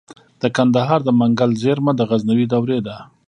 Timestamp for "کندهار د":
0.57-1.09